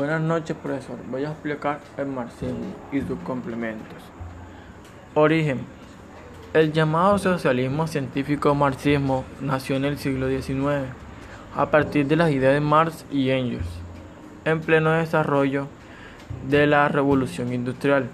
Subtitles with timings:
[0.00, 0.96] Buenas noches, profesor.
[1.10, 3.98] Voy a explicar el marxismo y sus complementos.
[5.12, 5.60] Origen.
[6.54, 10.88] El llamado socialismo científico marxismo nació en el siglo XIX,
[11.54, 13.68] a partir de las ideas de Marx y Engels,
[14.46, 15.66] en pleno desarrollo
[16.48, 18.06] de la revolución industrial.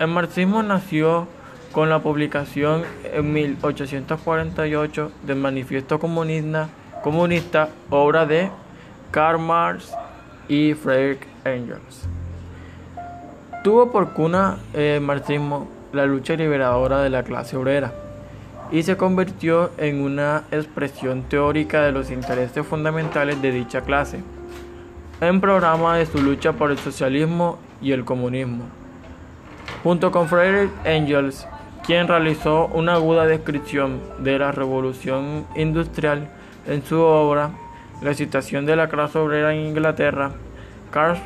[0.00, 1.28] El marxismo nació
[1.70, 6.68] con la publicación en 1848 del Manifiesto Comunista,
[7.04, 8.50] comunista obra de
[9.12, 9.92] Karl Marx
[10.48, 12.08] y Friedrich Engels.
[13.62, 17.92] Tuvo por cuna el marxismo la lucha liberadora de la clase obrera
[18.70, 24.20] y se convirtió en una expresión teórica de los intereses fundamentales de dicha clase,
[25.20, 28.64] en programa de su lucha por el socialismo y el comunismo.
[29.82, 31.46] Junto con Friedrich Engels,
[31.86, 36.28] quien realizó una aguda descripción de la revolución industrial
[36.66, 37.50] en su obra
[38.02, 40.32] la situación de la clase obrera en Inglaterra,
[40.90, 41.18] Karl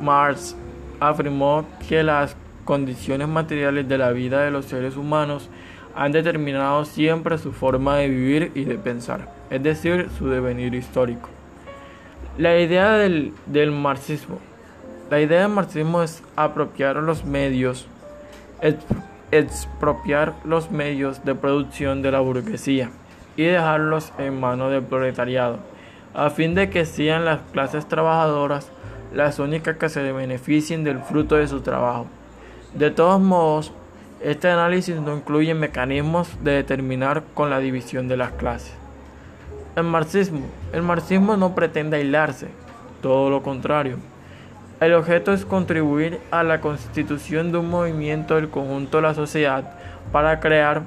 [0.00, 0.56] Marx
[0.98, 5.48] afirmó que las condiciones materiales de la vida de los seres humanos
[5.94, 11.28] han determinado siempre su forma de vivir y de pensar, es decir, su devenir histórico.
[12.38, 13.32] La idea del,
[13.72, 14.38] marxismo.
[15.10, 17.86] La idea del marxismo es apropiar los medios,
[19.32, 22.90] expropiar los medios de producción de la burguesía
[23.36, 25.58] y dejarlos en manos del proletariado
[26.14, 28.70] a fin de que sean las clases trabajadoras
[29.14, 32.06] las únicas que se beneficien del fruto de su trabajo.
[32.74, 33.72] De todos modos,
[34.22, 38.72] este análisis no incluye mecanismos de determinar con la división de las clases.
[39.76, 40.42] El marxismo.
[40.72, 42.48] El marxismo no pretende aislarse,
[43.02, 43.96] todo lo contrario.
[44.80, 49.72] El objeto es contribuir a la constitución de un movimiento del conjunto de la sociedad
[50.12, 50.82] para crear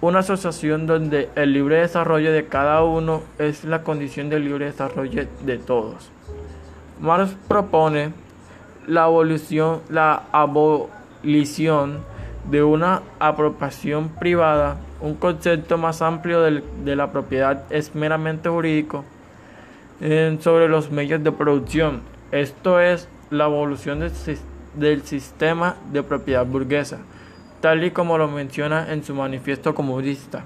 [0.00, 5.26] una asociación donde el libre desarrollo de cada uno es la condición del libre desarrollo
[5.44, 6.10] de todos.
[7.00, 8.12] Marx propone
[8.86, 11.98] la abolición, la abolición
[12.50, 19.04] de una apropiación privada, un concepto más amplio de la propiedad es meramente jurídico
[20.40, 22.00] sobre los medios de producción.
[22.32, 24.00] Esto es la evolución
[24.74, 27.00] del sistema de propiedad burguesa
[27.60, 30.44] tal y como lo menciona en su manifiesto comunista.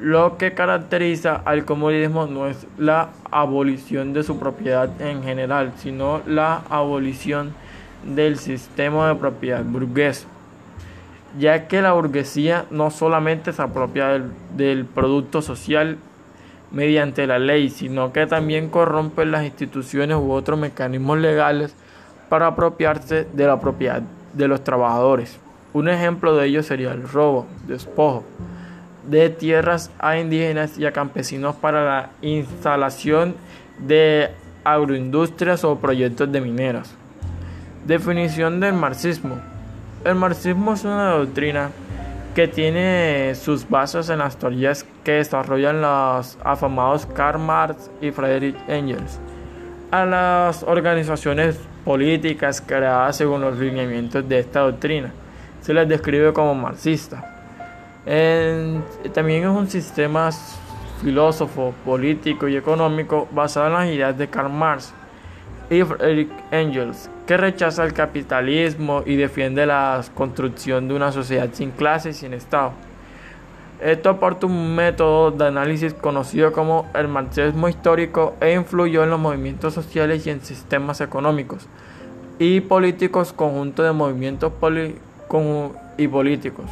[0.00, 6.20] Lo que caracteriza al comunismo no es la abolición de su propiedad en general, sino
[6.26, 7.52] la abolición
[8.04, 10.26] del sistema de propiedad burgués,
[11.36, 15.98] ya que la burguesía no solamente se apropia del, del producto social
[16.70, 21.74] mediante la ley, sino que también corrompe las instituciones u otros mecanismos legales
[22.28, 24.02] para apropiarse de la propiedad
[24.32, 25.40] de los trabajadores.
[25.72, 28.24] Un ejemplo de ello sería el robo, despojo
[29.08, 33.34] de tierras a indígenas y a campesinos para la instalación
[33.78, 34.30] de
[34.64, 36.94] agroindustrias o proyectos de mineras.
[37.86, 39.36] Definición del marxismo.
[40.04, 41.70] El marxismo es una doctrina
[42.34, 48.56] que tiene sus bases en las teorías que desarrollan los afamados Karl Marx y Friedrich
[48.68, 49.18] Engels,
[49.90, 55.12] a las organizaciones políticas creadas según los lineamientos de esta doctrina
[55.68, 57.22] se les describe como marxista.
[59.12, 60.30] también es un sistema
[61.02, 64.94] filósofo, político y económico basado en las ideas de Karl Marx
[65.68, 71.70] y Friedrich Engels, que rechaza el capitalismo y defiende la construcción de una sociedad sin
[71.72, 72.72] clase y sin Estado.
[73.78, 79.20] Esto aporta un método de análisis conocido como el marxismo histórico e influyó en los
[79.20, 81.68] movimientos sociales y en sistemas económicos
[82.38, 85.07] y políticos conjunto de movimientos políticos
[85.96, 86.66] y políticos.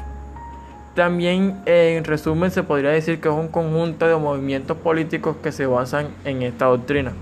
[0.94, 5.66] También, en resumen, se podría decir que es un conjunto de movimientos políticos que se
[5.66, 7.12] basan en esta doctrina.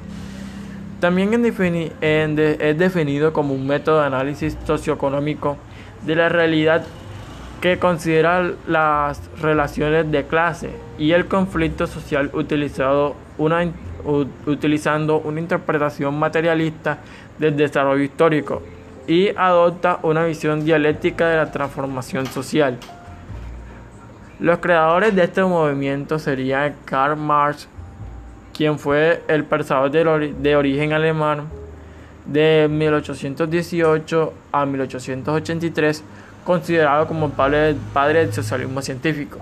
[1.01, 5.57] También es definido como un método de análisis socioeconómico
[6.07, 6.85] de la realidad
[7.61, 13.65] que considera las relaciones de clase y el conflicto social utilizando una
[15.41, 16.99] interpretación materialista
[17.39, 18.63] del desarrollo histórico
[19.07, 22.79] y adopta una visión dialéctica de la transformación social.
[24.41, 27.69] Los creadores de este movimiento serían Karl Marx,
[28.53, 31.49] quien fue el pensador de origen alemán
[32.27, 36.03] de 1818 a 1883,
[36.45, 39.39] considerado como padre, padre del socialismo científico,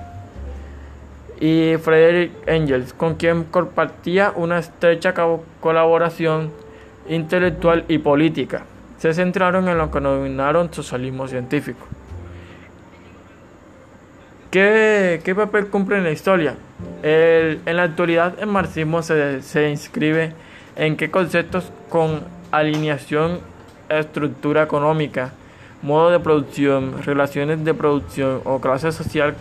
[1.41, 5.15] y Friedrich Engels, con quien compartía una estrecha
[5.61, 6.53] colaboración
[7.09, 8.65] intelectual y política
[9.03, 11.89] se centraron en lo que denominaron socialismo científico.
[14.53, 16.55] ¿Qué, papel cumple en la historia?
[17.03, 20.35] en la actualidad el marxismo se, inscribe
[20.77, 22.21] en qué conceptos con
[22.53, 23.41] alineación,
[23.89, 25.33] estructura económica,
[25.83, 29.35] modo de producción, relaciones de producción o clase social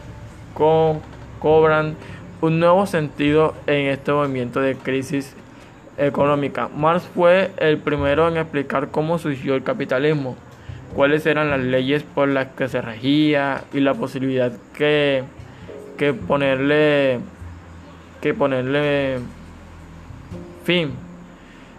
[1.40, 1.96] cobran
[2.42, 5.36] un nuevo sentido en este movimiento de crisis
[5.98, 6.70] económica.
[6.76, 10.36] Marx fue el primero en explicar cómo surgió el capitalismo,
[10.96, 15.24] cuáles eran las leyes por las que se regía y la posibilidad que,
[15.98, 17.20] que ponerle
[18.22, 19.18] que ponerle
[20.64, 20.92] fin.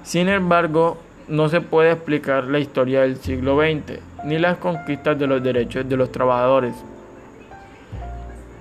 [0.02, 5.26] Sin embargo, no se puede explicar la historia del siglo XX ni las conquistas de
[5.26, 6.74] los derechos de los trabajadores.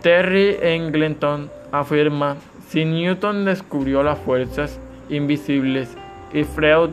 [0.02, 2.38] Terry Engleton afirma,
[2.70, 5.96] si Newton descubrió las fuerzas invisibles
[6.34, 6.90] y Freud,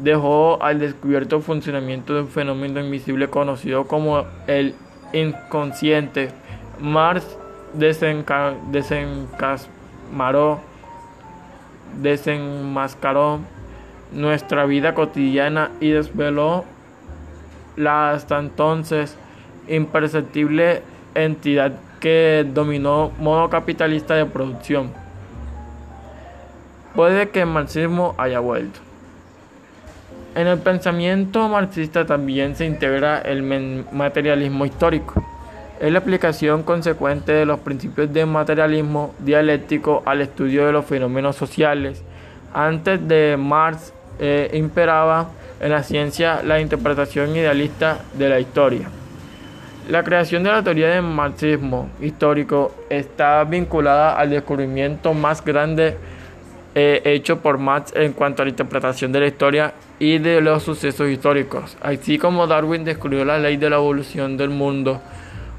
[0.00, 4.74] dejó al descubierto el funcionamiento de un fenómeno invisible conocido como el
[5.12, 6.30] inconsciente,
[6.80, 7.36] Marx
[7.74, 10.60] desenmascaró,
[12.00, 13.40] desenmascaró
[14.12, 16.64] nuestra vida cotidiana y desveló
[17.76, 19.18] la hasta entonces
[19.68, 20.82] imperceptible
[21.14, 24.92] entidad que dominó modo capitalista de producción.
[26.94, 28.80] Puede que el marxismo haya vuelto.
[30.34, 33.42] En el pensamiento marxista también se integra el
[33.92, 35.22] materialismo histórico.
[35.80, 41.36] Es la aplicación consecuente de los principios de materialismo dialéctico al estudio de los fenómenos
[41.36, 42.02] sociales.
[42.52, 48.88] Antes de Marx eh, imperaba en la ciencia la interpretación idealista de la historia.
[49.88, 55.96] La creación de la teoría del marxismo histórico está vinculada al descubrimiento más grande
[56.74, 60.62] eh, hecho por Marx en cuanto a la interpretación de la historia y de los
[60.62, 61.76] sucesos históricos.
[61.80, 65.00] Así como Darwin descubrió la ley de la evolución del mundo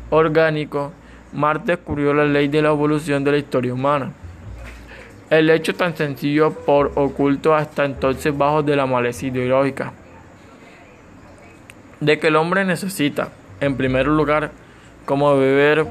[0.10, 0.92] orgánico,
[1.34, 4.12] Marx descubrió la ley de la evolución de la historia humana.
[5.30, 9.94] El hecho tan sencillo por oculto hasta entonces bajo de la maleza ideológica
[12.02, 13.30] de que el hombre necesita
[13.62, 14.52] en primer lugar,
[15.06, 15.86] cómo beber,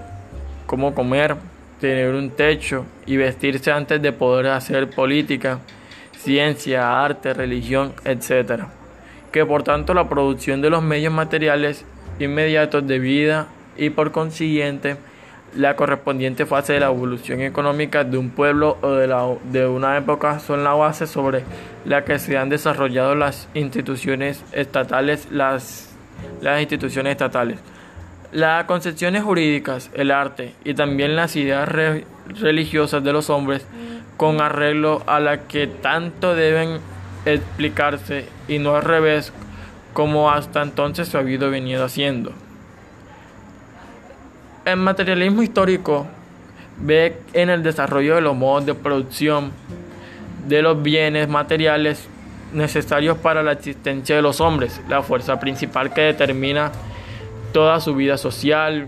[0.67, 1.37] cómo comer,
[1.81, 5.61] tener un techo y vestirse antes de poder hacer política,
[6.17, 8.65] ciencia, arte, religión, etc.
[9.33, 11.85] Que por tanto la producción de los medios materiales
[12.19, 14.97] inmediatos de vida y por consiguiente
[15.57, 19.97] la correspondiente fase de la evolución económica de un pueblo o de, la, de una
[19.97, 21.43] época son la base sobre
[21.85, 25.91] la que se han desarrollado las instituciones estatales, las
[26.41, 27.59] las instituciones estatales.
[28.33, 31.69] Las concepciones jurídicas, el arte y también las ideas
[32.41, 33.67] religiosas de los hombres
[34.17, 36.79] con arreglo a la que tanto deben
[37.25, 39.33] explicarse y no al revés
[39.93, 42.33] como hasta entonces se ha habido venido haciendo.
[44.65, 46.07] El materialismo histórico
[46.79, 49.51] ve en el desarrollo de los modos de producción
[50.47, 52.09] de los bienes materiales
[52.53, 56.73] necesarios para la existencia de los hombres, la fuerza principal que determina
[57.53, 58.87] toda su vida social,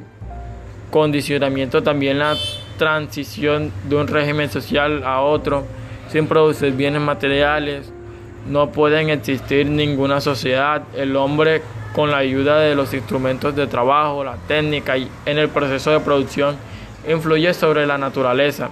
[0.91, 2.37] condicionamiento también la
[2.79, 5.65] transición de un régimen social a otro,
[6.11, 7.93] sin producir bienes materiales,
[8.49, 11.63] no pueden existir ninguna sociedad, el hombre
[11.95, 16.01] con la ayuda de los instrumentos de trabajo, la técnica y en el proceso de
[16.01, 16.57] producción
[17.09, 18.71] influye sobre la naturaleza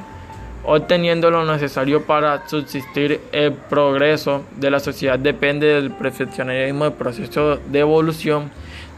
[0.65, 3.21] obteniendo lo necesario para subsistir.
[3.33, 8.51] El progreso de la sociedad depende del perfeccionamiento del proceso de evolución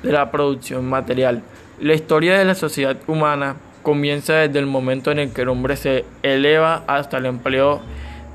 [0.03, 1.43] de la producción material.
[1.81, 5.77] La historia de la sociedad humana comienza desde el momento en el que el hombre
[5.77, 7.81] se eleva hasta el empleo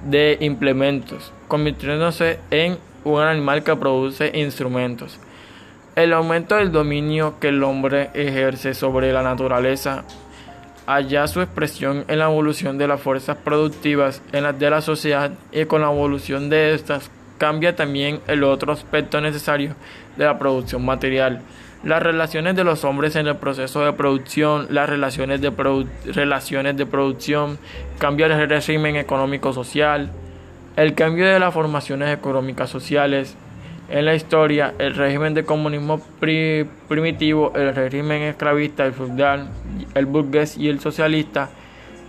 [0.06, 5.20] de implementos, convirtiéndose en un animal que produce instrumentos.
[5.96, 10.04] El aumento del dominio que el hombre ejerce sobre la naturaleza
[10.88, 15.32] halla su expresión en la evolución de las fuerzas productivas en las de la sociedad
[15.52, 19.75] y con la evolución de estas cambia también el otro aspecto necesario
[20.15, 21.41] de la producción material.
[21.84, 25.51] Las relaciones de los hombres en el proceso de producción, las relaciones de,
[26.06, 27.60] relaciones de producción,
[28.00, 30.10] cambia el régimen económico-social,
[30.75, 33.36] el cambio de las formaciones económicas sociales,
[33.89, 39.50] en la historia, el régimen de comunismo primitivo, el régimen esclavista, el feudal,
[39.94, 41.50] el burgués y el socialista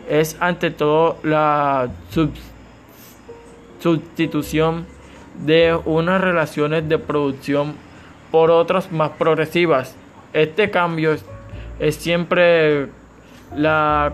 [0.09, 1.89] es ante todo la
[3.81, 4.87] sustitución
[5.45, 7.75] de unas relaciones de producción
[8.31, 9.95] por otras más progresivas.
[10.33, 11.17] Este cambio
[11.79, 12.89] es, siempre
[13.57, 14.13] la,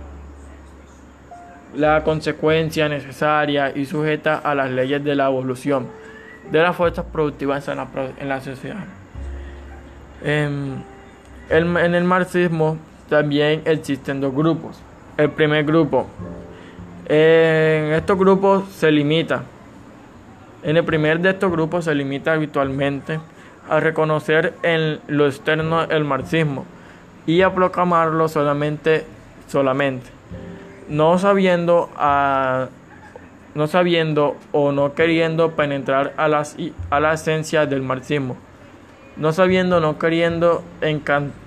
[1.75, 5.88] la consecuencia necesaria y sujeta a las leyes de la evolución
[6.50, 7.88] de las fuerzas productivas en la,
[8.19, 8.85] en la sociedad.
[10.23, 10.85] En
[11.49, 12.78] el, en el marxismo
[13.09, 14.78] también existen dos grupos.
[15.16, 16.07] El primer grupo,
[17.07, 19.43] en estos grupos se limita
[20.64, 23.21] En el primer de estos grupos se limita habitualmente
[23.68, 26.64] a reconocer en lo externo el marxismo
[27.26, 29.04] y a proclamarlo solamente,
[29.47, 30.06] solamente,
[30.88, 32.68] no sabiendo, a,
[33.54, 36.56] no sabiendo o no queriendo penetrar a, las,
[36.88, 38.38] a la esencia del marxismo,
[39.18, 40.64] no sabiendo, no queriendo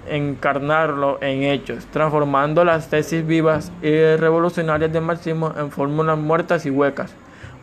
[0.08, 6.70] encarnarlo en hechos, transformando las tesis vivas y revolucionarias del marxismo en fórmulas muertas y
[6.70, 7.12] huecas,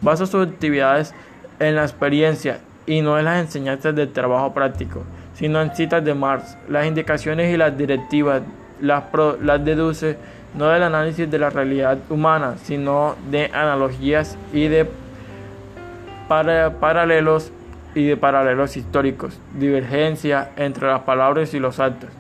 [0.01, 1.15] basa sus actividades
[1.59, 5.03] en la experiencia y no en las enseñanzas del trabajo práctico,
[5.35, 6.57] sino en citas de Marx.
[6.69, 8.43] Las indicaciones y las directivas
[8.81, 9.05] las,
[9.43, 10.17] las deduce
[10.55, 14.89] no del análisis de la realidad humana, sino de analogías y de
[16.29, 17.53] paralelos
[17.95, 22.11] y de paralelos históricos, divergencia entre las palabras y los actos.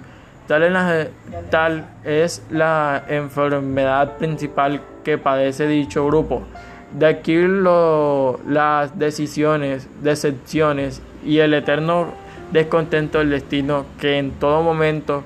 [0.46, 1.10] Tal,
[1.50, 6.42] tal es la enfermedad principal que padece dicho grupo.
[6.94, 7.36] De aquí
[8.46, 12.14] las decisiones, decepciones y el eterno
[12.52, 15.24] descontento del destino que en todo momento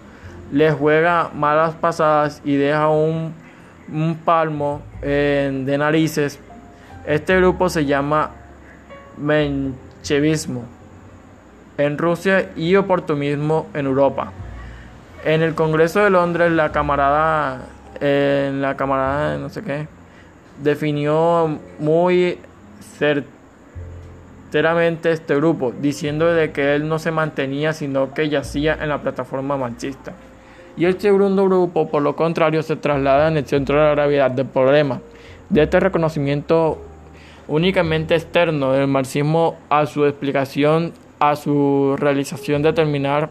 [0.50, 3.34] les juega malas pasadas y deja un,
[4.25, 6.40] palmo de narices.
[7.06, 8.30] Este grupo se llama
[9.18, 10.64] menchevismo
[11.76, 14.32] en Rusia y oportunismo en Europa.
[15.22, 17.66] En el Congreso de Londres la camarada
[18.00, 19.98] en la camarada no sé qué
[20.62, 22.38] definió muy
[22.98, 29.02] certeramente este grupo, diciendo de que él no se mantenía, sino que yacía en la
[29.02, 30.12] plataforma marxista.
[30.76, 34.30] Y el segundo grupo, por lo contrario, se traslada en el centro de la gravedad
[34.30, 35.00] del problema,
[35.48, 36.78] de este reconocimiento
[37.48, 43.30] únicamente externo del marxismo a su explicación, a su realización determinar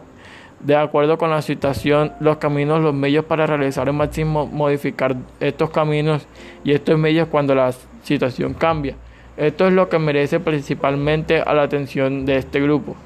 [0.60, 5.70] de acuerdo con la situación, los caminos, los medios para realizar el marxismo, modificar estos
[5.70, 6.26] caminos
[6.64, 7.72] y estos medios cuando la
[8.02, 8.94] situación cambia.
[9.36, 12.96] Esto es lo que merece principalmente la atención de este grupo.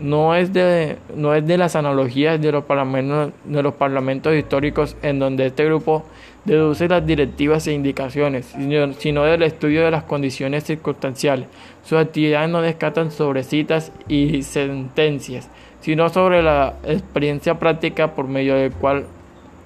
[0.00, 4.96] No es de, no es de las analogías de los, parlamentos, de los parlamentos históricos
[5.02, 6.04] en donde este grupo
[6.44, 8.54] deduce las directivas e indicaciones,
[8.98, 11.48] sino, del estudio de las condiciones circunstanciales.
[11.84, 15.48] Sus actividades no descatan sobre citas y sentencias,
[15.80, 19.04] sino sobre la experiencia práctica por medio del cual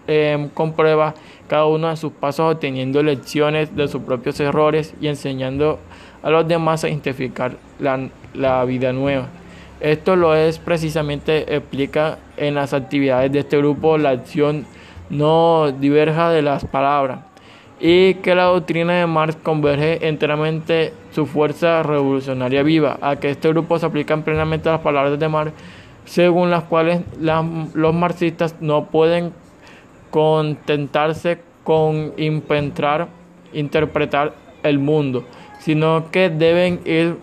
[0.07, 1.14] em, comprueba
[1.49, 5.78] cada uno de sus pasos obteniendo lecciones de sus propios errores y enseñando
[6.23, 9.28] a los demás a identificar la, la vida nueva.
[9.81, 14.64] Esto lo es precisamente explica en las actividades de este grupo la acción
[15.11, 17.19] no diverja de las palabras
[17.81, 23.49] y que la doctrina de Marx converge enteramente su fuerza revolucionaria viva, a que este
[23.49, 25.52] grupo se aplican plenamente las palabras de Marx
[26.05, 29.33] según las cuales los marxistas no pueden
[30.11, 33.09] contentarse con inventar,
[33.53, 35.25] interpretar el mundo,
[35.59, 37.19] sino que deben ir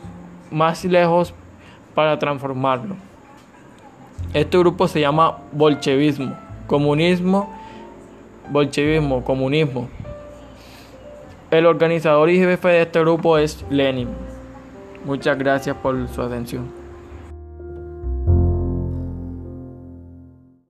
[0.52, 1.34] más lejos
[1.94, 2.96] para transformarlo.
[4.34, 6.36] Este grupo se llama bolchevismo,
[6.68, 7.54] comunismo,
[8.50, 9.90] bolchevismo, comunismo.
[11.52, 14.10] El organizador y jefe de este grupo es Lenin.
[15.04, 16.79] Muchas gracias por su atención.